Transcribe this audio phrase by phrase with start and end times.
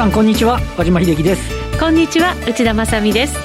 [0.00, 0.58] さんこんにちは。
[0.78, 1.78] 和島秀樹です。
[1.78, 3.36] こんにちは内田まさです。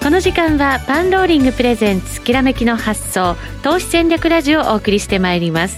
[0.00, 5.76] この時間はパンローリングプレゼンツきらめきの発想投資戦略ラジオをお送りしてまいります。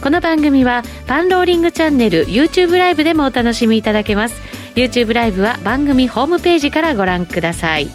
[0.00, 4.40] この番組はパンローリングチャンネル YouTube ライブでもお楽しみいただけます。
[4.76, 7.88] YouTube ライブは番組ホームページからご覧ください。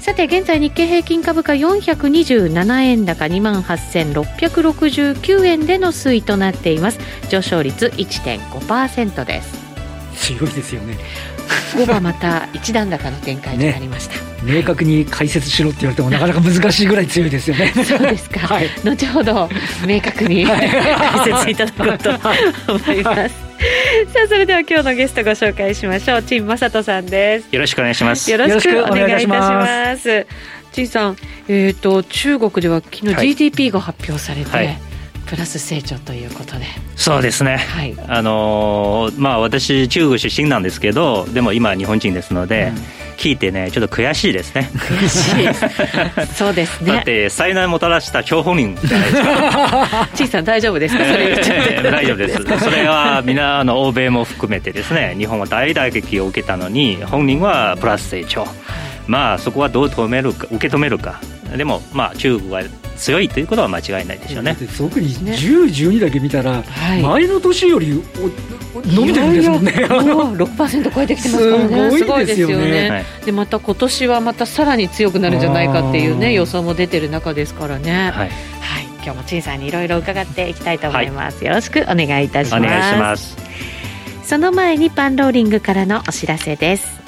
[0.00, 6.98] さて現在日経平均株価427円高2万8669円での推移となっています。
[7.28, 9.57] 上昇率1.5%です。
[10.18, 10.96] 強いですよね。
[11.74, 14.14] 5番また一段高の展開となりました、
[14.44, 17.72] ね、明確に解説しろって言われてもなかなか難しいぐらい強いですよね。
[17.84, 19.48] そうですか、はい、後ほど
[19.86, 20.68] 明確に解
[21.24, 22.10] 説いただこうと
[22.72, 23.34] 思います、
[24.12, 26.22] さあそれでは今日のゲストご紹介しましょう。
[26.22, 27.48] 陳正人さんです。
[27.54, 28.30] よろしくお願いします。
[28.30, 30.26] よろしくお願いいたします。
[30.72, 31.16] 陳さん
[31.48, 34.87] えっ、ー、と中国では昨日 GDP が発表されて、はいはい
[35.28, 36.64] プラス成長ということで。
[36.96, 42.82] そうですね、はい、あのまあ私中国出身なんですけどでも今日本人ですので、うん。
[43.18, 44.70] 聞いてねちょっと悔しいですね。
[44.74, 45.44] 悔しい。
[45.44, 45.52] で
[46.26, 46.92] すそうですね。
[46.92, 48.78] だって災難もたらした張本人。
[48.80, 51.04] じゃないですか陳さん大丈夫ですか？
[51.04, 51.34] それ
[51.90, 52.58] 大丈夫です。
[52.60, 58.46] それは皆の欧米も含めてですね日本は大打撃を受けたのに本人はプラス成長。
[59.08, 61.20] まあそこはどう止めるか受け止めるか。
[61.56, 62.62] でもまあ中国は
[62.98, 64.56] 強いということは間違いないでしょうね。
[64.76, 66.62] 特に10、12だけ見たら、
[67.02, 68.02] 前の年より
[68.84, 78.10] 伸びてるんですもんね、6%超えてきてますからね、すごいですよね、でまた今年はまたさらに強くなるんじゃないかっていうね、予想も出てる中ですからね。
[78.12, 78.30] はい。
[79.00, 82.62] 今日も陳さんにいろいろ伺っていきたいと思います、よろしくお願いいたします。
[82.62, 83.36] お願いします。
[84.24, 87.00] その前にパンローリングからのお知らせです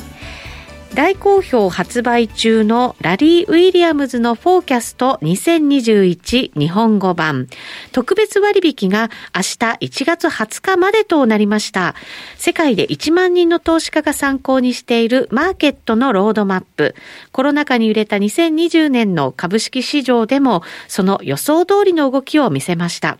[0.94, 7.47] 大好評発売中のラリー・ウィリアムズのフォーキャスト2021日本語版
[7.92, 11.94] 特別割引が明日1月20日までとなりました。
[12.37, 16.97] 世界で1万人の投資家が参考にしているマーケットのロードマップ。
[17.31, 23.16] コロナ禍に揺れた2020年の株式市場でもその予想通りの動きを見せました。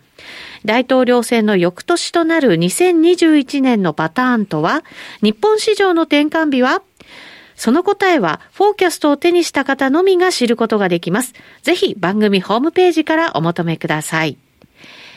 [0.65, 4.83] 大統領選の翌年となる2021年のパターンとは、
[5.23, 6.83] 日本市場の転換日は？
[7.61, 11.35] その答えは、フォーキャストを手にした方のみが知ることができます。
[11.61, 14.35] ぜひ番組ホームページからお求めください。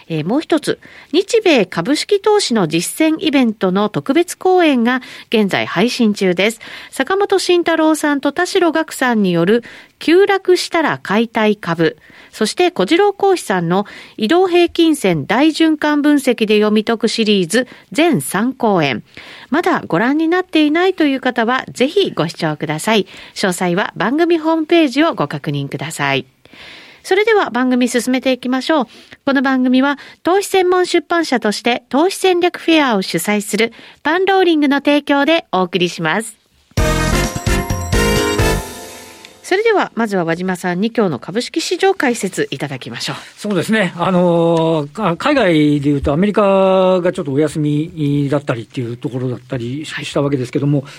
[0.08, 0.78] えー、もう一つ、
[1.12, 6.60] 日米株式投資の実践イベントの特別講演が現在配信中です。
[6.90, 9.62] 坂本慎太郎さんと田代岳さんによる
[9.98, 11.96] 急落したら買いたい株。
[12.30, 19.02] そして小次郎講師さんの移動平均線大循環分析で読み解くシリーズ全3講演。
[19.50, 23.06] まだご覧になっていないという方はぜひご視聴ください。
[23.34, 26.33] 詳細は番組ホームページをご確認ください。
[27.04, 28.86] それでは番組進めていきましょう。
[29.26, 33.72] この番組は投資専門出版社として投資戦略フェアを主催する
[34.02, 36.43] パンローリングの提供でお送りします。
[39.54, 43.16] それでは、まずは和島さんに今日の株式市場解説いただきましょう。
[43.36, 43.94] そうですね。
[43.96, 50.90] あの、海外でいうとアメリカがちょっとお休みだったりっていうところだったりしたわけですけども、はい、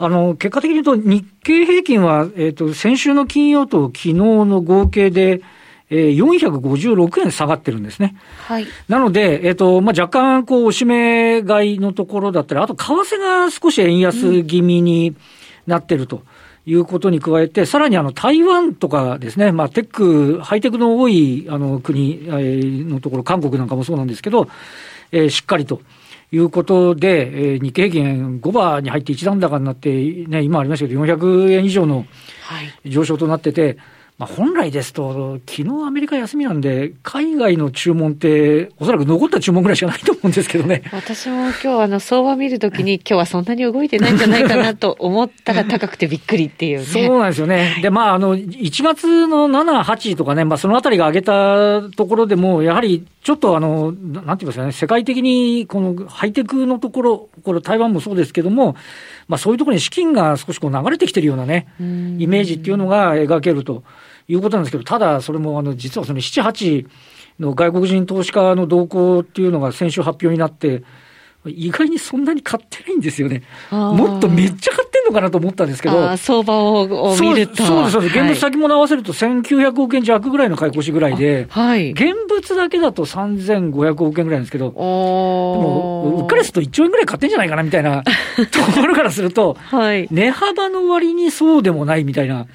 [0.00, 5.40] あの、結果的に言うと日経平均は、えっ、ー、と、先週の金曜と昨日の合計で、
[5.88, 8.14] えー、456円下がってるんですね。
[8.46, 8.66] はい。
[8.88, 15.16] なので、えっ、ー、と、まあ、若干、こう、おしめ買いのところだったり、あと、為替が少し円安気味に
[15.66, 16.16] なってると。
[16.16, 16.22] うん
[16.64, 24.48] いうことに加えて、さらにあの台湾とかですね、まあ、テック、ハイテクの多いあの国のところ、韓国なんかもそうなんですけど、
[25.10, 25.80] えー、しっかりと。
[26.34, 32.06] いうことで、えー、日経平均5番に入って一段高になって、ね、今ありましたけど、400円以上の
[32.86, 33.76] 上昇となってて、はい
[34.18, 40.82] まあ、本来ですと、昨日アメリカ休みなんで、海外の注文って、おそらく残った注文ぐらいしかないと思うんですけどね。
[40.92, 46.84] 私も今日あの相場見るときに、今日はそんなに動いてないんじゃないかなと思ったら高くてびっくりっていうね。
[46.84, 47.78] そうなんですよね。
[47.82, 58.74] で、まあ、あの、1月の7、8とかね、まあ、そのあたりが上げたところでも、やはりちょっとあの、なんて言いますかね、世界的にこのハイテクのところ、これ台湾もそうですけども、
[59.28, 63.84] まあ、そういうところに資金が少しこう流れてきてるようなね、イメージっていうのが描けると。
[64.28, 66.86] いうことなんですけど、ただそれもあの実はその7、8
[67.40, 70.82] の外国人投資家の動向っていうのが先週発表になって、
[71.46, 73.42] 意外にそんなに買ってないんですよね。
[73.70, 76.16] もっとめっちゃ買ってんのかなと思ったんですけど。
[76.16, 77.64] 相場を見ると。
[77.64, 78.16] そうです、そうです。
[78.16, 88.02] 現物先物合わせると1900億円弱ぐらいの買い越しぐらいで、はい、現物だけだと3500億円ぐらいなんですけど、でも、うっかりすると1兆円ぐらい買ってんじゃないかなみたいな
[88.50, 92.46] ところからすると、はい、値幅の割にそうでもないみたいな。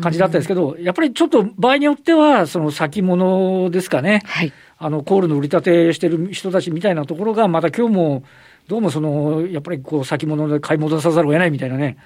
[0.00, 4.52] 感じだったんですけど、やっぱりちょっと場合によっては、その先物ですかね、はい、
[4.82, 8.24] あのコールの売り立てしてる人たちみたいなところが、また今日も
[8.66, 11.98] どうもその、やっぱりこう先物で買い戻さざるを得ないみたいなね、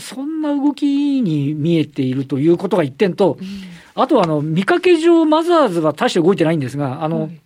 [0.00, 7.40] そんな動きに見えているということが一点と、うん、あとはあの見かけ上、マザーズは大して動いてないんですが、あの、はい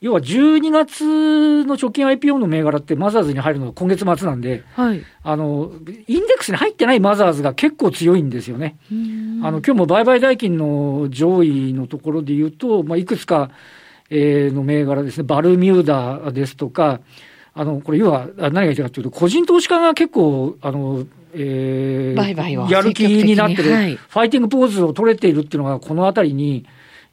[0.00, 5.70] 要は12月の直近 IPO の銘柄ってマザーズに入るのが今月末なんで、はい、あの、
[6.06, 8.78] インデックスに入ってないマザーズが結構強いんですよね。
[9.42, 13.50] あの、今日も売買代金の上位のところで言うと、まあ、いくつか、
[14.08, 17.00] えー、の銘柄ですね、バルミューダですとか、
[17.52, 21.04] あの、これ要は何が言いたいかというと、個人投資家が結構、あの、
[21.34, 26.64] えー、やる気になってる、はい、ファイティングポーズを取れているっていうのが、このあたりに、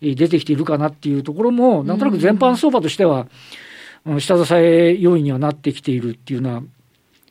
[0.02, 3.28] 出てきているかなっていうところも、なんとなく全般相場としては、
[4.20, 6.50] 下支え要因にはなってきているっていうよ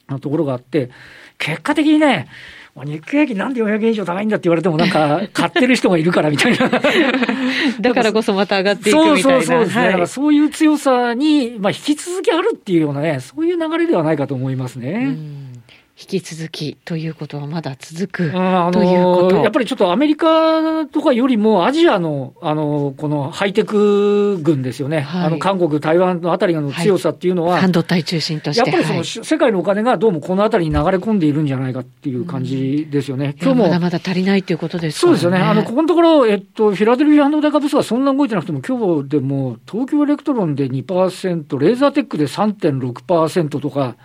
[0.08, 0.90] うなところがあって、
[1.38, 2.28] 結果的にね、
[2.84, 6.68] 日経平均なんで400円以上高いんだって言われても、なんか、 買ってる人がいるからみたいな。
[7.80, 9.22] だからこそまた上がっていくみたいな。
[9.22, 9.82] そうそうそうですね。
[9.82, 15.16] はい、だからそういう強さに、まあ、引き続きあるっていうようなね、そういう流れではないかと思いますね。
[15.98, 18.36] 引き続きということはまだ続くと
[18.84, 25.00] いうこと、やっぱりちょっとアメリカとかよりもアジアの、あの、このハイテク軍ですよね。
[25.00, 28.70] はい、あの、韓国、台湾のあたりの強さっていうのは、はい、半導体中心として。
[28.70, 33.34] やっぱりその、はい、世界のお金がどうもこのあたりに流れ込んでいるんじゃないかっていう感じですよね。
[33.40, 33.64] 今日も。
[33.64, 35.38] まだまだ足りないということです、ね、そうですよね。
[35.38, 43.96] あの、ここのところ、えっと、フィラデルフィア半導体株指数はそんな動いてなくても、今日でも、東京エレクトロンで2%、レーザーテックで3.6%とか、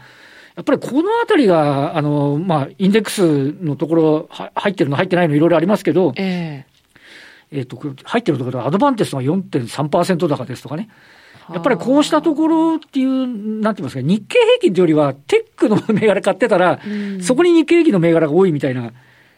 [0.55, 10.89] やっぱりこのあたりが、あの、まあ、インデックスのところ、入ってるの、入ってないの、いろいろありますけど、えー、えっと、入ってるところはアドバンテストが4.3%高ですとかね。
[11.53, 13.27] やっぱりこうしたところっていう、
[13.61, 16.79] なんて言いますか、日経平均というよりは、テックの銘柄買ってたら、
[17.21, 18.91] そこに日経平均の銘柄が多いみたいな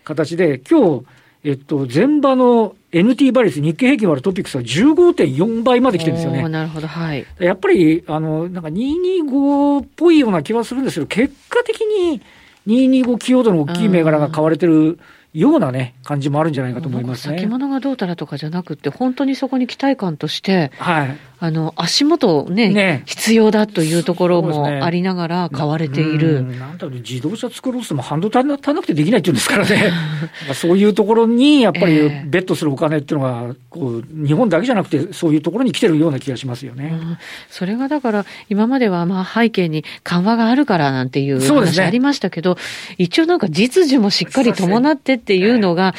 [0.04, 1.06] 形で、今日、
[1.44, 6.48] えっと、前場の NT 倍率、日経平均割るトピックスは15.4倍まで来てるんですよね。
[6.48, 7.26] なるほど、はい。
[7.40, 12.22] やっぱり、あの、なんか225っぽいような気はするんですけど、結果的に
[12.68, 15.00] 225寄与度の大きい銘柄が買われてる
[15.34, 17.38] ようなね、感じもあるんじゃないかと思いますね。
[17.38, 21.18] 先物がどうたらとかじゃなくて、本当にそこに期待感として、はい。
[21.44, 23.04] あの、足元ね、ね。
[23.06, 26.42] 必要だというところもありながら買われている。
[26.42, 29.92] ね、なんだろう、自動車作ろうとしても半導体足らなくてできないっていうんですからね。
[30.56, 36.94] そういうところに、やっぱりベットするお金っていうのが、こう、日本だけじゃなくて、そういうところに来てるような気がしますよね。
[36.94, 37.18] うん、
[37.50, 42.62] それがだから、今まではまあ背景に緩和があるからなんていう話ありましたけど、ね、
[43.00, 45.94] 一応なんか実需もしっかり伴ってっていうのが、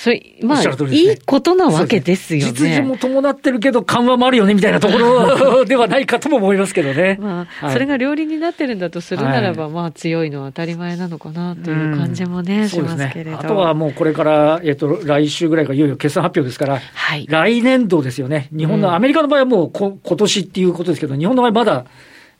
[0.00, 2.52] それ、まあ、ね、いいことなわけですよね。
[2.52, 7.18] 実需も伴ってるけど、緩和もあるよね、みたいなところ ではないかとも思いますけどね。
[7.20, 18.48] まあ、はい、それが両輪になってるんだとするならば、はい、まあ、強いのは当たり前なのかなという感じもね、しますけれど、ね、あとはもうこれから、えっ、と、来週ぐらいからいよいよ決算発表ですから、はい、来年度ですよね。
[18.56, 21.84] 日本の、うん、アメリカの場合はもうこ今年っていうことですけど、日本の場合まだ、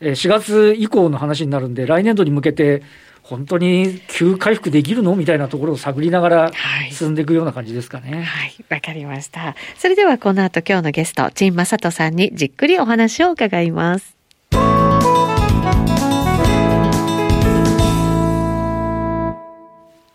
[0.00, 2.82] 4月以降の話になるんで、来年度に向けて、
[3.22, 5.14] 本当に急回復できるの？
[5.14, 6.52] みたいなところを探りながら
[6.90, 8.10] 進んでいくような感じですかね。
[8.10, 8.24] はい、わ、
[8.70, 9.54] はい、かりました。
[9.76, 14.16] それではこの後今日のゲスト、陳正人さんにじっくりお話を伺います。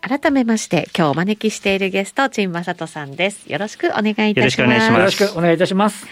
[0.08, 3.50] 改めまして、今日お招きしているゲスト、陳正人さんです。
[3.50, 4.92] よろしくお願いいたします。
[4.92, 6.06] よろしくお願いいたします。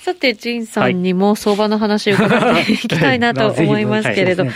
[0.00, 4.46] さて、陳さんにも相場の話を伺っていきたいなと思いますけれど、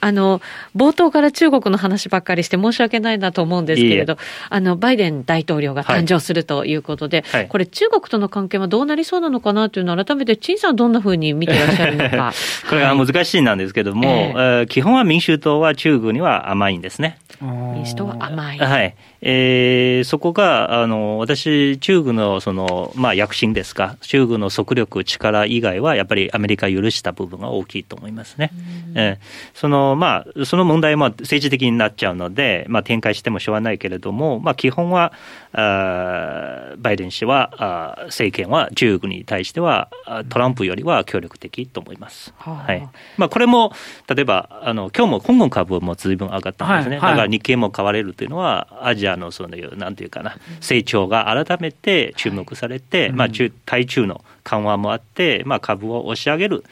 [0.00, 0.40] あの、
[0.74, 4.16] 冒頭から中国の話ばっかりして申し訳ないなと思うんですけれど、
[4.48, 12.32] あの、バイデン大統領が誕生するということで、はい、これ中国との関係はどうなりそうなのかなというのを改めて陳さんどんなふうに見てらっしゃるのか。
[12.68, 17.16] これは難しいなんですけども、えー、基本は民主党は中国には甘いんですね。
[17.40, 18.58] 民主党は甘い。
[18.58, 18.94] はい。
[19.22, 28.50] えー、そこが、あの、私、中国のその、まあ、躍進ですか、中国の速力、力以外は、やっぱりアメリカ許した部分が大きいと思いますね。
[28.94, 35.12] えー、その、まあ、その問題も政治的になっちゃうので、まあ、展開してもしょうがないけれども、まあ、基本は、
[35.52, 39.90] あバイデン氏はあ、政権は中国に対しては、
[40.28, 42.32] トランプよりは協力的と思います。
[42.38, 42.88] はい。
[43.16, 43.72] まあ、これも、
[44.08, 46.98] 例えば、あの、今日も香港株も随分上がったんですね。
[46.98, 56.64] はいはい、だから日経も買われるというのは、アジアのその、なんていうかな、成長が改めて注目されて、はい、まあ中、対中の緩和もあって、まあ、株を押し上げる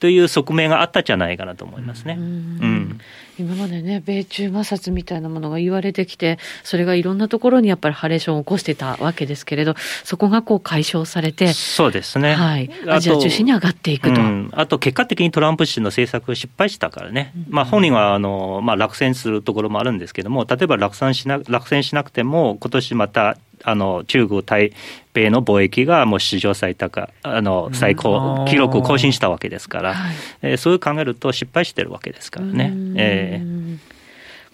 [0.00, 2.16] という側面があったんじゃないかなと思いますね。
[2.18, 3.00] うん、うん
[3.38, 12.34] 今までね、米中摩擦みたいなものが言われてきて、それがいろんなところにやっぱりハレーションを起こしてたわけですけれど、そこがこう解消されて、そうですね。
[12.34, 12.70] はい。
[12.86, 14.20] アジア中心に上がっていくと。
[14.20, 17.32] うん、あと、結果的にトランプ氏の政策失敗したからね。
[17.48, 24.72] まあ、本人は、あの、まあ、落選するところもあるんですけども、例えば落選しな、落選しなくても、今年またあの中国、台
[25.14, 29.94] 米の貿易がもう史上最高、あの最高記録を更新したわけですから、
[30.42, 32.72] えー、そういう考えると失敗してるわけですからね。
[32.96, 33.78] えー。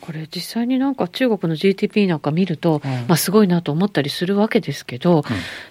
[0.00, 5.22] これ実際になんか中国の GDP なんか見ると、うん、まあすごいなと思ったりするわけですけど、うん、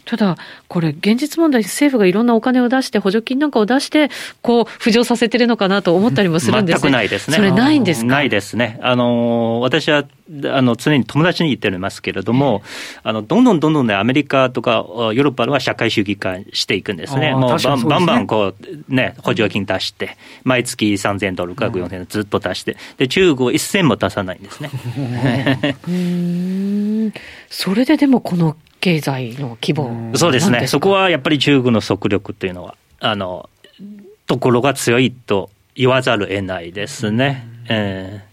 [0.06, 4.10] ただこれ現実問題政府がいろんなお金を出して補助金なんかを出して
[4.44, 7.38] こう浮上させてるのかなと思ったりもするんです全くないですね。
[7.38, 8.08] それないんですか？
[8.08, 8.78] ないですね。
[8.84, 10.06] あの私は
[10.46, 12.62] あの常に友達に言ってますけれども、
[13.02, 18.54] あのどんどんどんどんね、アメリカとかヨーロッパは社会主義化していくんですね、もうバンバンバンこ
[18.90, 24.70] う、ね、補助金出して、毎月3000ドルか4000ドルずっと出して、で中国一銭も出さないんですね。
[27.50, 33.50] それででもこの経済の規模そうですね、そこはやっぱり中国の速力っていうのは、あの
[34.28, 37.48] ところが強いと言わざるを得ないですね。
[37.68, 38.29] えー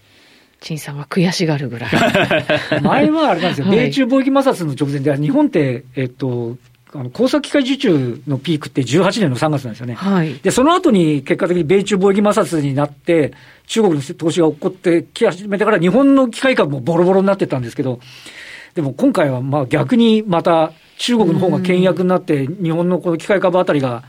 [0.59, 1.91] 陳さんは悔しがるぐらい。
[2.81, 6.57] 前はあれなんですよ、米中貿易摩擦の直前で、日本って、えっと、
[6.93, 9.93] あの工作機械受注のピークって18年の3月なんですよね。
[9.95, 13.33] はい、で、その後に結果的に米中貿易摩擦になって、
[13.67, 17.99] 中国の投資が起こってき始めてから、日本の機械株もボロボロになってたんですけど、
[18.73, 24.03] でも今回はまあ逆にまた中国の方が倹約になって、日本のこの機械株あたりが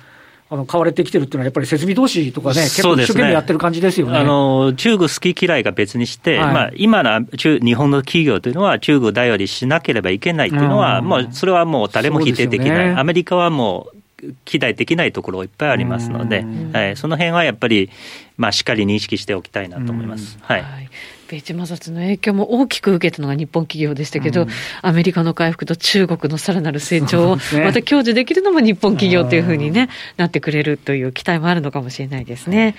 [0.50, 4.12] あの買われてきてるっていうのは、やっぱり設備投資とかね、結構一生懸命やってる感じですよね。
[4.12, 13.88] ねあの中国好き嫌いが別にして、はい、まあ、今の中日本の企業というのは、中国頼りしなければいけないというのは、もうそれはもう誰も否定できない、ね、アメリカはも
[14.22, 17.90] う期待できないところいっぱいありますので、はい、その辺はやっぱり、
[18.38, 20.38] まあ、しっかり認識しておきたいなと思います。
[20.40, 20.90] はい、はい
[21.28, 24.48] 米中摩擦の影響も大きく受けたのが日本企業でしたけど、うん、
[24.82, 32.74] アメリカの回復と中国のさらなる成長をまた享受できるのも日本企業というふうに、ね、なってくれるという期待もあるのかもしれないですね。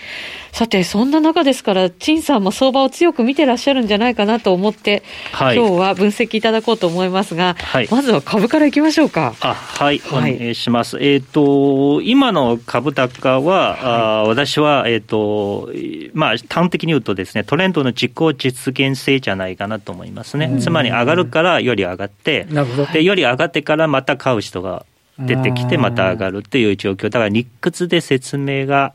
[0.51, 9.35] さて、そんな中ですから、陳さんも相場を強く見てらっしゃるんじゃないかなと思って、はい、今日は分析いただこうと思いますが、はい、まずは株からいきましょうか。
[9.41, 10.97] あはい、お願いします。
[10.99, 15.69] えっ、ー、と、今の株高は、あ私は、えっ、ー、と、
[16.13, 20.57] まあ、端的に言うとですね、トレンドの実行実現性じゃないかなと思いますね。
[20.59, 22.47] つまり上がるからより上がって、
[22.93, 24.85] でより上がってからまた買う人が
[25.19, 28.93] 出てきて、また上がるっていう状況、だから理屈で説明が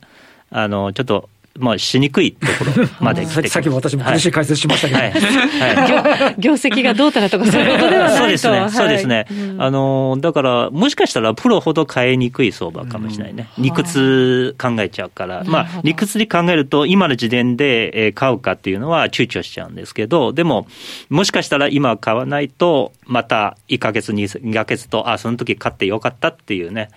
[0.51, 5.13] あのちょっとまあ、しにくいところ まで来てさっきも私も苦しい解説しましたけど、はい。
[5.13, 8.19] はい、 業績がどうたらとか、そういうことではないと。
[8.19, 9.27] そうですね、そうですね、
[9.59, 20.67] あのだから、もしかしたらプロほど買いにくい相場かもしれないね、理屈考えちゃうから、まあ、理屈で考えると、今の時点で買うかっていうのは躊躇しちゃうんですけど、でも、
[21.09, 26.89] もしかしたら今買わないと、また1か月、2か月と、あその時買ってよかったっていうね、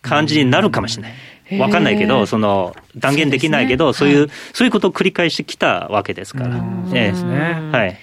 [0.00, 1.12] 感じになるかもしれない。
[1.58, 6.58] わかんないけど、その断言できないけど、そう、ね,、いう、はい、そういうことを繰り返してきたわけですから。
[6.84, 7.38] そうですね。
[7.72, 7.98] はい。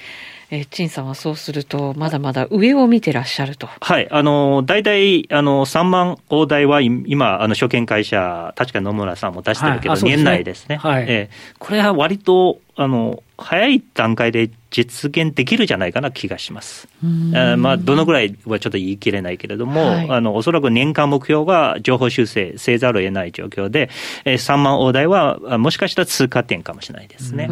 [0.51, 3.67] えー、陳さんはそうすると、まだまだ上を見てらっしゃると。
[3.81, 10.03] はい、あの大体あの3万大台は今、あの証券会社、確か野村さんも出してるけど、はい。
[10.03, 11.05] ね、年内ですね、はい。
[11.07, 16.87] えー、これは割とあの早い段階で実現できるじゃないかな気がします。
[17.33, 23.89] あまあ、どのぐらいはちょっと言い切れないけれども、はい、あのおそらく年間目標が情報修正せざるを得ない状況で、
[24.25, 27.47] えー、3万大台はもしかしたら通過点かもしれないですね。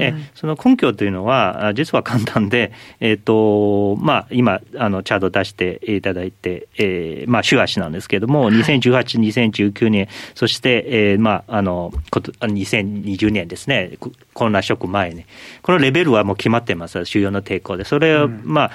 [0.00, 13.92] えその根拠というのは、実は簡単で、 えーとまあ、今あの、チャート出していただいて、えーまあ、週足なんですけれども、2018、2019年、そして、えーまあ、あの2020年ですね、
[14.34, 15.24] コロナショック前に、
[15.62, 17.84] このレベルはもう決まってます、主要の抵抗で。
[17.84, 18.70] それを、まあ、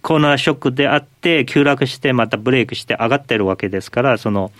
[0.00, 4.52] コロナショックであって、急落して、またブレイクして上がってるわけですから、その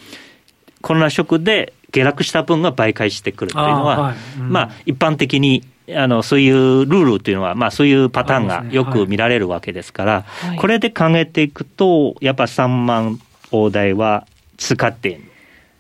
[0.81, 4.17] コロナショックで下落した分が媒介してくるというのは、はい。
[4.41, 5.65] うん、まあ、一般的に
[5.95, 14.27] あのそういうルールというのは、まあ、そういうパターンがよく見られるわけですから、はい、これで考えていくと、やっぱ3万大台は
[14.57, 15.21] 使って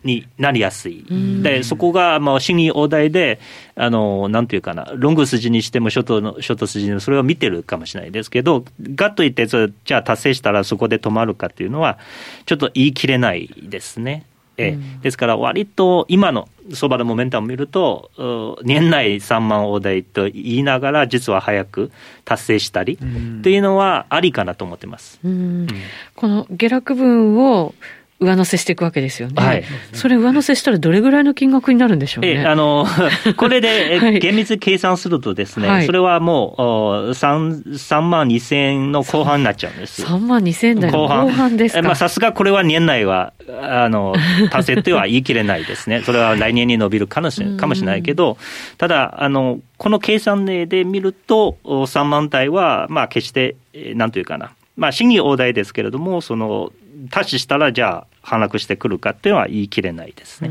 [0.04, 1.04] になりやすい。
[1.42, 3.40] で、そこが、まあ、審議大台で、
[3.74, 11.98] あの、なんていうかな、ロング筋にしても、ショートの、ショート筋にも、それを見てるかもしれないですけど、ガッと言って、じゃあ達成したらそこで止まるかっていうのは、
[12.46, 14.24] ちょっと言い切れないですね。
[14.58, 21.90] えですから、割と今の相場のモメンタムを見ると、年内3万大台と言いながら、実は早く
[22.24, 25.18] 達成したりっていうのはありかなと思ってます。
[25.22, 27.74] この下落分を
[28.22, 29.42] 上乗せしていくわけですよね。
[29.42, 29.64] はい。
[29.92, 32.42] それ上乗せしたらどれぐらいの金額になるんでしょうね。
[32.42, 32.86] え、あの、
[33.36, 36.62] これで厳密に計算するとですね、はい、それはもう
[37.10, 40.02] 3、3万2千円の後半になっちゃうんです。
[40.04, 41.82] 3万2千円台の後半ですか。
[41.82, 44.14] まあさすがこれは年内は、あの、
[44.50, 46.02] 達成とは言い切れないですね。
[46.06, 48.38] それは来年に伸びるかもしれかもしれないけど、
[48.78, 53.56] ただ、あの、この計算例で見ると、3万台は、まあ決して、
[53.94, 56.72] なんというかな、まあ、審議大題ですけれども、その、
[57.10, 60.50] 達したら、じゃあ、反落してくるかっていうのは言い切れないですね。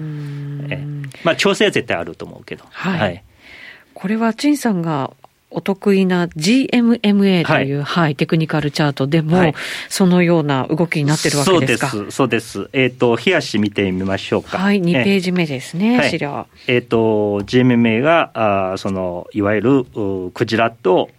[0.69, 0.85] え
[1.23, 2.65] まあ、調整は絶対あると思うけど。
[2.69, 2.99] はい。
[2.99, 3.23] はい、
[3.93, 5.13] これは、陳さんが
[5.51, 9.53] お得意な GMMA という、はい、はい、テクニカルチャートでも、はい、
[9.89, 11.89] そのような動きになってるわけですか？
[11.89, 12.69] そうです、そうです。
[12.73, 14.57] えっ、ー、と、冷やし見てみましょうか。
[14.57, 16.47] はい、2ページ目ですね、はい、資料。
[16.67, 21.09] えっ、ー、と、GMMA が、あその、いわゆる、クジラと、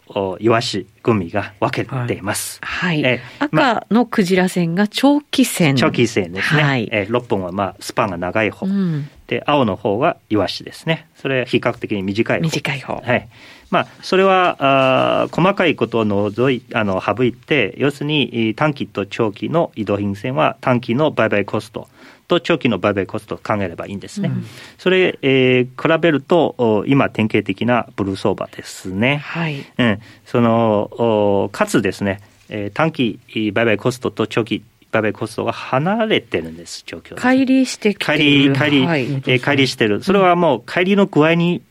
[0.41, 2.59] イワシ、グミが分けています。
[2.63, 3.03] はい。
[3.03, 5.77] え赤のクジラ線が長期線。
[5.77, 6.63] 長期線ですね。
[6.63, 6.89] はい。
[6.93, 8.67] えー、6本はまあ、スパンが長い方。
[8.67, 11.07] うん、で、青の方がイワシですね。
[11.17, 12.43] それは比較的に短い方。
[12.43, 12.95] 短い方。
[12.95, 13.29] はい。
[13.73, 21.89] まあ、それはあ細かいことを除いあの省いて要するに短期と長期の移動品線は短期の売買コスト
[22.29, 24.29] と長期の売買コストを考えればいいんですね。
[24.29, 24.45] うん、
[24.77, 29.17] それ、えー、比べると今典型的なブルー相場ですね。
[29.17, 29.65] はい。
[29.79, 33.21] うん、そのかつですね、えー、短期
[33.55, 38.53] 売買コストと長期売買コストが離れてるんです、状況乖離してきてる。
[38.55, 40.03] 乖離、はい、えー、乖離してる。
[40.03, 41.63] それはもう乖離の具合に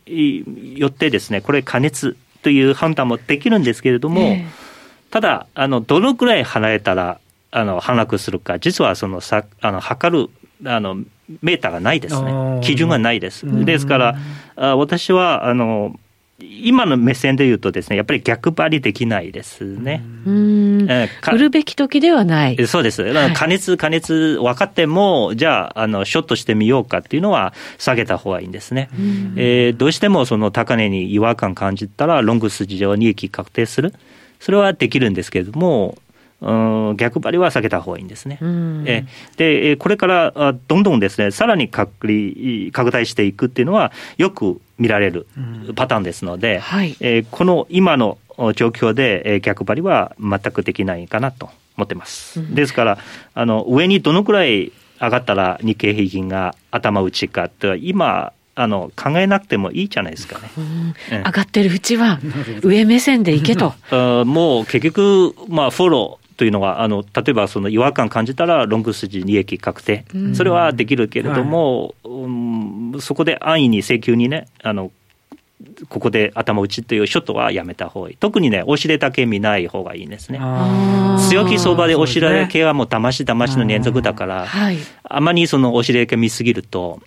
[0.76, 7.20] よってですね、これ加熱という判断もできるんですけれども、えー、ただ、あの、どのくらい離れたら、
[7.52, 10.30] あの、反落するか、実はその、さ、あの、測る、
[10.66, 10.96] あの、
[11.42, 12.60] メーターがないですね。
[12.64, 13.46] 基準がないです。
[13.66, 14.16] ですから、
[14.56, 15.96] あ私は、あの、
[16.44, 20.04] 今の目線で言うとですね、やっぱり逆張りできないですね。
[20.26, 20.88] うん。
[21.32, 22.68] 売るべき時ではない。
[22.68, 23.06] そうです。
[23.34, 28.90] 加熱、加熱分かっても、じゃあ、あの、ショットしてみようかっていうのは下げた方がいいんですね。
[29.36, 33.94] えー、どうしてもその高値に違和感感じたら、ロング筋上利益確定する。
[34.40, 35.98] それはできるんですけれども、
[36.42, 36.52] う
[36.94, 38.40] ん逆張りは避けた方がいいんですね。
[38.86, 39.06] え
[39.38, 41.92] で、これからどんどんですね、さらに拡
[42.72, 45.28] 拡大していくっていうのは、よく見られる
[45.76, 48.18] パターンですので、はい、えー、この今の
[48.56, 52.40] 状況で、えー、逆張りは全くできないかなと思ってます。
[52.40, 52.98] うん、ですから
[53.36, 60.50] あの、上にどのくらい上がったら日経平均が頭打ちかって、今、あの考えなくてもいいじゃないですかね。
[60.58, 62.20] うん、上がってるうちは
[62.64, 63.74] 上目線でいけと。
[64.26, 72.28] もう結局、まあ、フォローというのは、あの例えばその違和感感じたら、ロング筋利益確定、それはできるけれども、はい、う
[72.98, 74.92] ん、そこで安易に請求にね、あの
[75.88, 78.18] ここで頭打ちというショットはやめた方がいい。
[78.20, 80.40] 特にね、押し入れだけ見ない方がいいんですね。
[81.30, 87.04] 強気相場で押し入れ系はもう騙し騙しの連続だから、はい、あまりその押し入れ系見すぎると、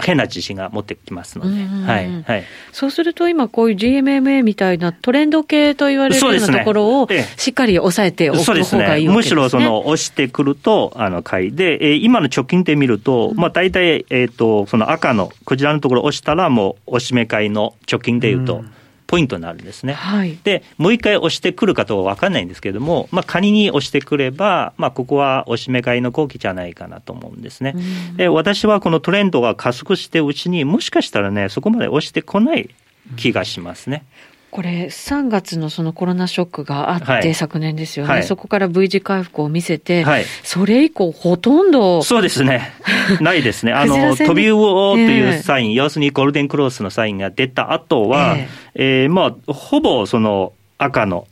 [0.00, 18.72] 変な自信が持ってきますので、はいはい、そうすると、今、こういう GMMA みたいなトレンド系と言われるようなところを、しっかり抑えておく方がいいわけですね、ねむしろその押してくると、あの買いで、えー、今の直近で見ると、まあ、大体、えーと、その赤のこちらのところ押したら、もう押し目買いの直近でいうと、うん
[19.10, 19.94] ポイントになるんですね。
[19.94, 27.74] はい、で、もう一回押してくるかとは分かんないんですけれども、まあ、仮に押してくれば、まあ、ここは押し目買いの後期じゃないかなと思うんですね。
[28.16, 32.70] で、私はこのトレンドが加速してうちに、もしかしたらね、そこまで押してこない
[33.16, 34.04] 気がしますね。
[34.50, 42.72] これ、3月のそのコロナショックがあって、はい、昨年ですよね、はい、そこから V 字回復を見せて、はい、それ以降、ほとんどそうですね、
[43.20, 48.36] ないですね、あの飛び魚というサイン、えー、要するにゴールデンクロスのサインが出た後は、
[48.74, 51.26] えー、えー、まあ、ほぼその赤の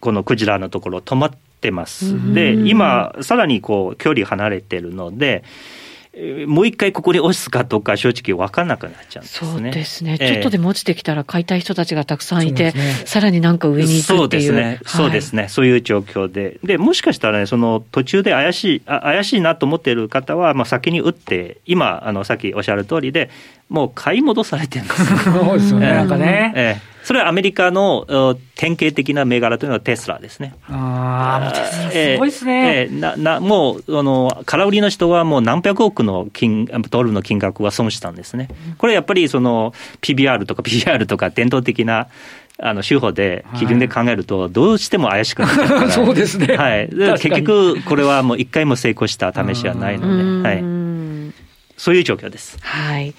[0.00, 2.34] このクジラのところ、止まってます。
[2.34, 5.42] で、今、さらにこう距離離れてるので、
[6.46, 9.50] もう一回ここに押すかとか、正直分からなくなっちゃうんですね。
[9.50, 10.18] そうですね。
[10.18, 14.18] ちょっとでも落ちてきたら買いたい人たちがたくさんいて、ね、さらになんか上に行くっていう。
[14.18, 14.80] そうですね。
[14.86, 15.48] そうですね。
[15.48, 16.58] そういう状況で。
[16.64, 23.28] で、もしかしたらね、その途中で怪しい、あ怪しいなと思っている方は、まあ先に打って、今、あの、さっきおっしゃる通りで、
[23.68, 25.24] もう買い戻されてるんです。
[25.32, 25.88] そうですよね。
[25.88, 26.52] なんかね。
[26.54, 28.04] ええそれはアメリカの
[28.56, 30.56] 典型的な銘柄というのはテスラですね。
[30.68, 32.80] ああ、テスラすごいですね。
[32.80, 38.48] えー、ななもうあの、空売りの人はもう何百億の金ドルの金額は損したんですね。
[38.78, 42.08] これやっぱりその PBR とか PR とか伝統的な
[42.58, 46.56] あの手法で、基準で考えると、どうしても怪しくなっちゃうから、 そうですね。
[46.56, 46.88] はい。
[47.20, 50.58] 結局、これはもう一回も成功した試しはないので、はい。
[51.76, 52.58] そういう状況です。
[52.62, 53.14] はい。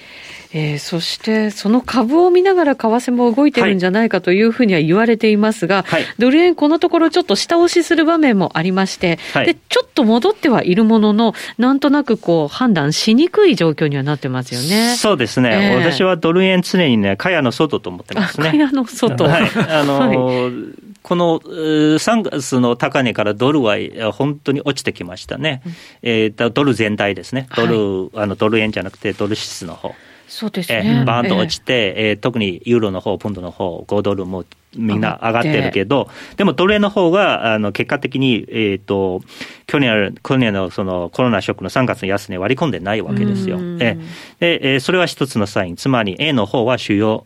[0.53, 14.95] えー、そしてその株を見ながら為替も動いてるんじゃないかというふうには言われていますが、はい、ドル円、このところちょっと下押しする場面もありまして、はい、でちょっと戻ってはいるものの、なんとなくこう判断しにくい状況にはなってますよね。
[14.95, 18.51] そうですね、えー、私はドル円、常にね、かやの外と思ってますね。
[18.51, 23.77] かやの外、はい、 あのーこの3月の高値からドルは
[24.11, 29.95] 本当に落ちてきましたね、うん、えー、ドル全体ですね、ドル、はい、あのドル円じゃなくてドル指数の方
[30.27, 31.03] そうですね。
[31.05, 39.21] バーンと落ちて、えー、特にユーロの方、ポンドの方、5ドルもみんな上がってるけど、でもドル円の方が、あの、結果的に、えっ、ー、と、
[39.65, 43.57] 去年、去年のそのコロナショックの3月の安値割り込んでないわけですよ。
[43.79, 43.97] え
[44.39, 45.75] で、えー、それは一つのサイン。
[45.75, 47.25] つまり、円の方は主要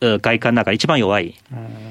[0.00, 1.34] 外貨の中一番弱い。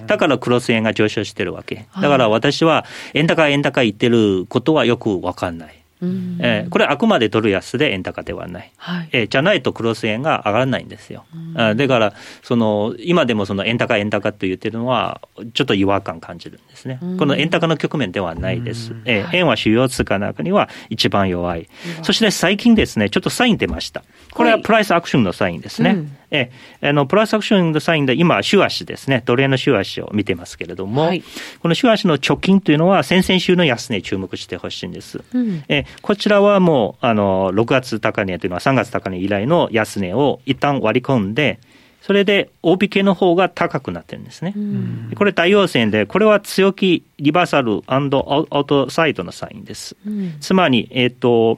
[0.08, 1.88] だからクロス円が上昇してるわけ。
[2.02, 5.85] だから私は円高円高言ってることはよくわかんない。
[6.02, 15.22] えー、これあくまでドル安で円高ではない、はい、えー、じゃないとクロス円が上がらないんですよ、あだからその今でもその円高円高と言ってるのは
[15.54, 21.70] ちょっと違和感感じるんですね、この円高の局面ではないです、えー、円は主要通貨の中には一番弱い、
[22.04, 24.04] そして最近ですねちょっとサイン出ました。
[24.32, 31.24] これはプライスアクションのサインですね、うんえあのプライスアクションのサインで今、週足ですね、ドル円の週足を見てますけれども、はい、
[31.62, 35.24] この週足の直近というのは、先々週の安値注目してほしいんです。
[35.34, 41.60] うん、えこちらはもうあの6月高値というのは3月高値以来の安値を一旦割り込んで、
[42.06, 44.54] それで大引けの方が高くなってるんですね。
[44.56, 49.96] うん、これ大陽線で、これは強気リバーサルアウトサイドのサインです。
[50.06, 51.58] うん、つまり、えっ、ー、と、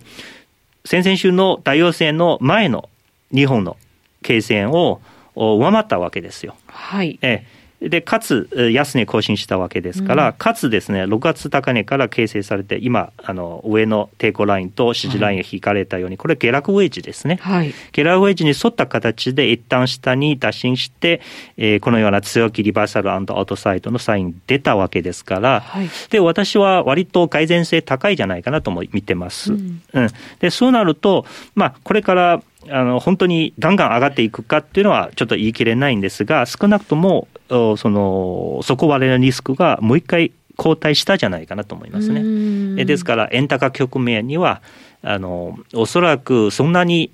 [0.86, 2.88] 先々週の大陽線の前の
[3.34, 3.76] 2本の
[4.22, 5.02] 経線を
[5.36, 6.56] 上回ったわけですよ。
[6.68, 7.20] はい。
[7.22, 7.46] え
[7.82, 17.38] で、かつ、安値更新したわけですから、うん、かつですね、6月高値から形成されて、今、あの、上の抵抗ラインと支持ラインが引かれたように、はい、これ下落ウェッジですね。
[17.40, 17.74] はい。
[17.92, 21.22] 下落ウェッジに沿った形で一旦下に打診して、
[21.58, 29.54] えー、このような強気リバーサルアウトサイドのサイン出たわけですから、はい、で、私は割と改善性高いじゃないかなとも見てます。
[29.54, 30.10] うん、うん。
[30.40, 42.86] で、そうなると、まあ、これから、あの本当にガンガン上がっていくかっていうのはちょっと言い切れないんですが、少なくともその底割れのリスクがもう一回後退したじゃないかなと思いますね。
[42.86, 44.62] ですから、円高局面には
[45.02, 47.12] あのおそらくそんなに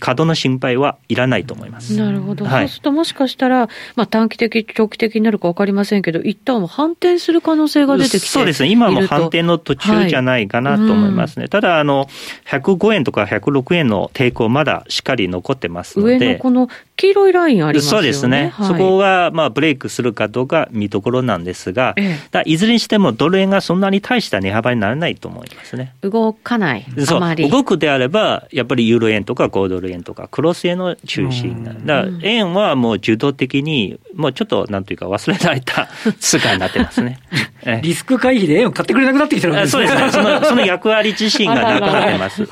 [0.00, 1.96] 過度の心配はいらないと思います。
[1.96, 2.44] なるほど。
[2.44, 8.70] はい、そうするともしかしたら、まあ短期的、長期的になるか分かりませんけど、一旦反転する可能性が出てきてそうですね。
[8.70, 11.42] 今も反転の途中じゃないかなと思いますね。
[11.42, 12.08] はいうん、ただ、あの、
[12.46, 16.18] 105円とか106円の抵抗まだしっかり残ってますので。
[16.18, 18.02] 上のこの黄色いラインありますよね。
[18.02, 18.52] そうですね。
[18.54, 25.94] はい、そこが、まあ、ブレイクするかどうか見どころなんですが、ええ、だいずれにしてもドル円がそんなに大した値幅にならないと思いますね。
[26.02, 26.84] 動かない。
[27.06, 27.36] そう。
[27.48, 31.72] 動くであれば、やっぱりユーロ円とか5ドル円とか、クロス円の中心だ。
[31.72, 37.18] だから円はもう受動的に、もうちょっとなんというか忘れられた 通貨になってますね。
[37.82, 39.86] リスク回避で円を買ってくれなくなってきてるわけですね。
[39.86, 40.12] そうですね。
[40.12, 42.46] そのその役割自身がなくなってます。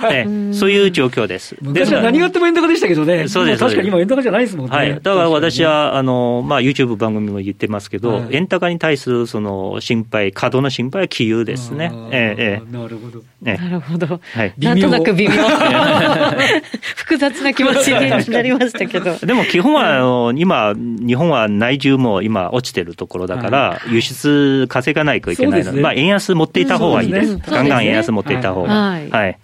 [0.59, 1.57] そういう状況です。
[1.61, 3.29] 昔は何があっても円高でしたけどね。
[3.29, 3.61] そうです。
[3.61, 4.77] 確かに今円高じゃないですもんね。
[4.77, 4.95] はい。
[4.95, 11.93] だから私は、あの、まあ、YouTube 番組も言ってますけど、円高に対するその心配、過度の心配は杞憂ですね。
[12.13, 12.61] え。
[12.71, 13.23] なるほど。
[13.41, 14.21] なるほど。
[14.35, 14.55] はい。
[14.59, 15.35] なんとなく微妙。
[16.97, 19.17] 複雑な気持ちになりましたけど。
[19.25, 27.39] でも基本は、あの、今、日本は内需も今落ちてるところだから、輸出稼がないといけないので、まあ、円安持っていた方がいいです。
[27.49, 28.71] ガンガン円安持っていた方が。
[28.71, 29.39] はい。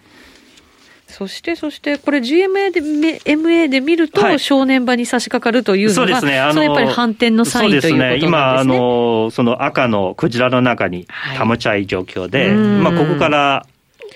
[1.07, 6.39] そして、そして、これ GMA で、MA で見ると、正念場に差し掛かるというのが、そうですね。
[6.39, 8.27] あの、やっぱり反転のサインということですね。
[8.27, 11.07] 今、あの、その赤のクジラの中に
[11.39, 13.65] 保ちゃい状況で、まあ、ここから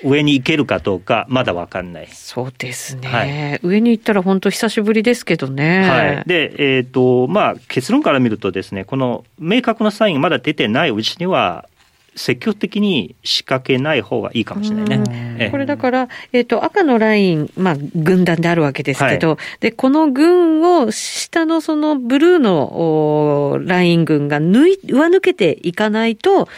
[0.04, 2.08] 上に行けるかどうか、まだ分かんない。
[2.08, 3.08] そうですね。
[3.08, 5.90] はい、上に行ったら本当久しぶりですけどね。
[5.90, 6.24] はい。
[6.26, 11.68] で、えっ、ー、と、まあ、結論から見るとですね、この明確なサインがまだ出てないうちには、
[12.16, 15.50] 積極的に仕掛けない方がいいかもしれないね。
[15.52, 26.50] これだから、えっ、ー、と、赤のライン、まあ、軍団であるわけですけど、はい、で、この軍を下のそのブルーのライン軍が抜い、上抜けていかないと、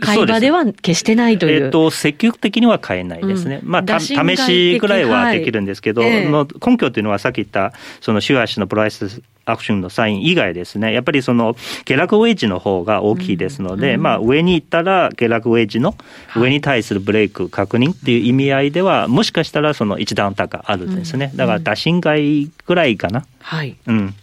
[0.00, 1.64] 会話では決してないという。
[1.64, 3.60] えっ、ー、と、積極的には変えないですね。
[3.62, 15.94] うん、まあ、試しぐらいはできるんですけど、はいえー、根拠というのはさっき言った、その週足のプライスアクションのサイン以外ですね、やっぱりその下落ウェッジの方が大きいですので、うん、まあ、上に行ったら下落ウェッジの
[16.36, 21.32] 上に対するブレイク確認っていう意味合いでは、もしかしたらその一段高あるんですね。
[21.34, 23.24] だから打診外ぐらいかな。
[23.40, 23.76] はい。
[23.86, 24.14] うん。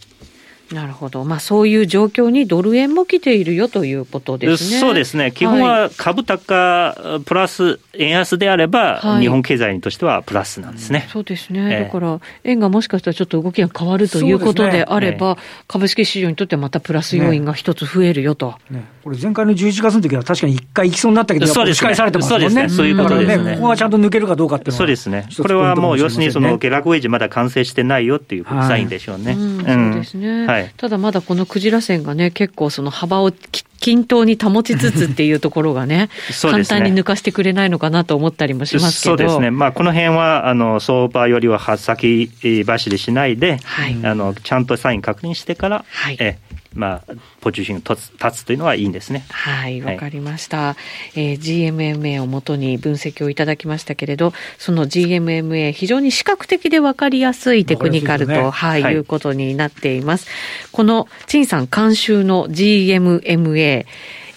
[0.71, 4.79] なるほど、まあ、そういう状況にドル円も来ているよということですね。
[4.79, 18.77] そうですね、基本は株高プラス円安であれば、はい、日本経済としてはプラスなんですね、そうですね、えー、だから円がもしかしたらちょっと動きが変わるということであれば、ね、株式市場にとってまたプラス要因が一つ増えるよと、ね。
[18.77, 22.77] ね、これ、前回の11月の時は確かに一回行きそうになったけど、そうです、ね、返されてますもんね、そうですね。
[22.77, 29.25] そういうことですね、ここはちゃんと抜けるかどうかってそうですね、これはもう要するにその下落ウェイジまだ完成してないよっていうサインでしょうね。
[29.25, 36.09] はい、うん、そうですね、はい、ただまだこのクジラ線がね、結構その幅を切均等に保ちつつっていうところが ね、
[36.41, 39.17] 簡単に抜かしてくれないのかなと思ったりもしますけど。
[39.17, 39.51] そうですね。
[39.51, 42.29] まあ、この辺は、あの、相場よりは先
[42.65, 46.37] 走りしないで、はい、あの、ちゃんとサイン確認してから、はい、え
[46.77, 49.25] まあ、ポジションに立つ立つというのはいいんですね。
[49.31, 50.57] はい、わかりました。
[50.57, 50.77] は
[51.15, 60.27] い、えー、GMMA をもとに分析をいただきましたけれど、その GMMA 非常に視覚的でわかりやすいテクニカルと、ね、はい、はい、いうことになっています。
[60.71, 63.85] この陳さん監修の GMMA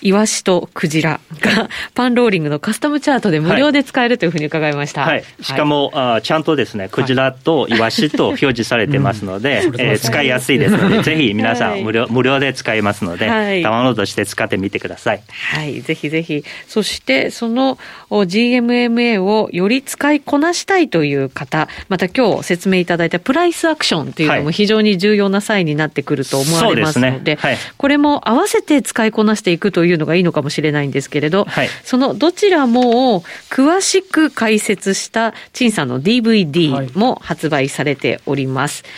[0.02, 5.02] イワシとクジラがパンローリングのカスタムチャートで無料で使えるというふうに伺いました。
[5.02, 5.24] はい。
[5.40, 15.22] しかも、はい、あちゃんとですね、クジラとイワシと表示されてますので、うん、 えー、使いやすいですので、ぜひ皆さん無料、無料で使えますので、はい、ダウンロードして使ってみてください。
[15.28, 15.80] はい。
[15.82, 16.44] ぜひぜひ。
[16.66, 17.78] そして、その
[18.10, 38.82] GMMA をより使いこなしたいという方、また今日説明いただいたプライスアクションというのも非常に重要な際になってくると思われますので、はい、これも合わせて使いこなしていくというのがいいのかもしれないんですけれど、はい、そのどちらもを詳しく解説した陳さんの DVD も発売されております。
[38.82, 38.88] は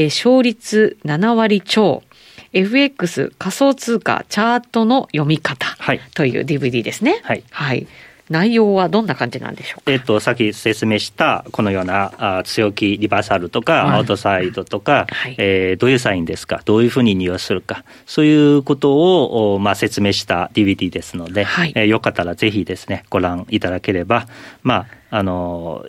[0.00, 2.02] い、えー、勝率7割超。
[2.54, 5.66] FX 仮想通貨チャートの読み方
[6.14, 7.20] という DVD ですね。
[7.22, 7.44] はい。
[7.50, 7.86] はい。
[8.32, 16.62] 内容はどんな感じなんでしょうか、えっと、さっき説明したこのようなあ強気リバーサルとか、アウトサイドとか、はい、えー、どういうサインですか？
[16.64, 17.84] どういうふうに利用するか。
[18.06, 24.26] そういうことを、まあ、説明した DVD ですので、はい、えー、よかったらぜひですねご覧いただければ
[24.62, 25.84] まああの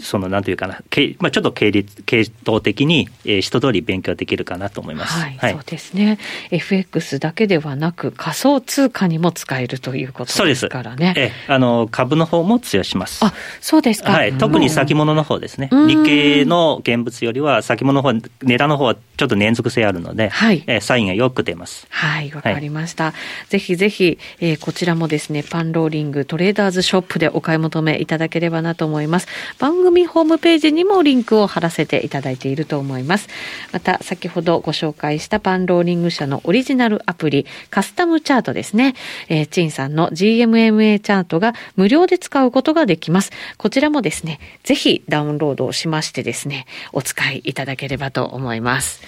[0.00, 0.82] そのなんというかな、
[1.20, 6.18] まあ、ちょっと経立系統的に、えー、一通り勉強できるかなと思います、はい、はい、そうですね。
[6.50, 11.14] FX だけではなく仮想通貨にも使えるということですからね。
[11.16, 13.24] えあの株の方も通用します。
[13.24, 21.86] あそうですか、はい、特に先物の方ですね、日経の現物よりは先物の方値段の方はちょっと連続性あるので、はい、えー、サインがよく出ます。
[21.90, 29.28] はいわかりました、はい、ぜひぜひ、えー、こちらもですねパンローリングトレーダーズショップでお買い求めいただければなと思います。
[29.60, 33.28] 番組ホームページにもリンクを貼らせていただいていると思います。
[33.70, 38.94] また、先ほどご紹介したパンローリング社のオリジナルアプリ、カスタムチャートですね。
[39.28, 43.30] えー、チンさんの GMMA チャートが無料で使うことができます。
[43.58, 49.02] こちらもですね、ぜひダウンロードをしましてですね、お使いいただければと思います。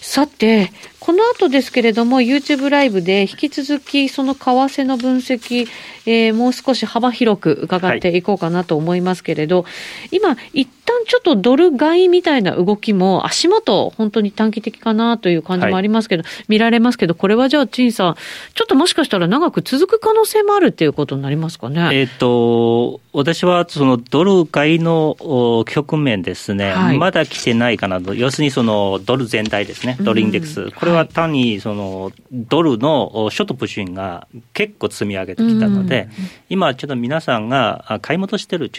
[0.00, 0.70] さて、
[1.04, 5.68] この後ですけれども、YouTube ライブで引き続きその為替の分析、
[6.06, 9.68] えー、もう少し幅広く伺っていこうかなと思いますけれど、は
[10.10, 18.14] い、今、一旦ちょっとドル買いみたいな動きも足元、本当に短期的かなという感じもありますけど、はい、見られますけど、これはじゃあ、陳さん、
[18.54, 21.90] ちょっともしかしたら長く続く可能性もあるっていうことになりますかね？
[21.92, 36.08] えっ、と、私はそのドル買いの局面ですね、はい、まだ来てないかなと、要するにそのドル全体ですね、ドルインデックス、これは単にそのドルのショートプッシュンが結構積み上げてきたので、
[36.48, 38.70] 今、ちょっと皆さんが買い戻してる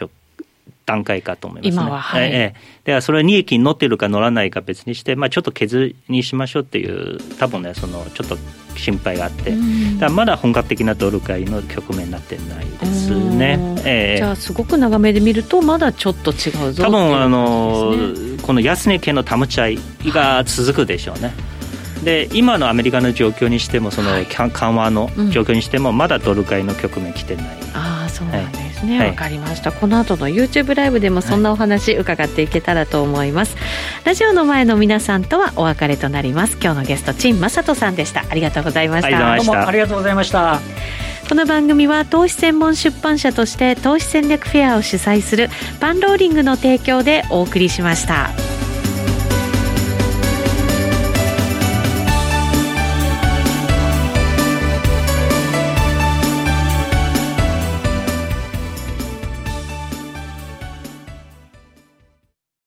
[0.85, 1.73] 段階かと思いますね。
[1.73, 8.37] 今は、はい、ええではそれは利益に乗ってるか乗らないか別にして、まあ、ちょっと削りにしましょうっていう多分ねそのちょっと
[8.77, 9.53] 心配があって、
[9.99, 17.93] だまだ本格的なドル買いの局面になってないですね、えー、じゃあすごく長めで見るとまだちょっと違うぞ多分あの、
[18.43, 21.31] この安値系の保ち合いが続くでしょうね、
[22.03, 28.99] で今のアメリカの状況にしてもその緩和の状況にしてもまだドル買いの局面来てない、ああそうなんですね。
[28.99, 29.71] わ、はい、かりました。
[29.71, 33.63] この後の YouTube ライブでもそんなお話伺っていけたらと思います、はい、
[34.05, 36.57] ラジオの前の皆さんとはお別れとなります。
[36.61, 38.25] 今日のゲスト陳正人さんでした。
[38.29, 39.35] ありがとうございました。
[39.37, 40.59] どうもありがとうございました。
[41.27, 48.29] この番組は投資専門出版社として投資戦略フェアを主催するパンローリングの提供でお送りしました。